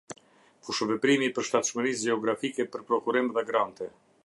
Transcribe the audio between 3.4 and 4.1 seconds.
grante.